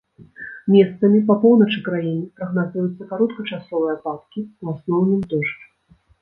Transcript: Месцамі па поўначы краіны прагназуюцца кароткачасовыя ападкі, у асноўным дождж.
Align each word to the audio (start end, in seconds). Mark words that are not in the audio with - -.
Месцамі 0.75 1.19
па 1.27 1.35
поўначы 1.43 1.81
краіны 1.87 2.25
прагназуюцца 2.39 3.03
кароткачасовыя 3.11 3.93
ападкі, 3.99 4.39
у 4.49 4.65
асноўным 4.75 5.21
дождж. 5.37 5.55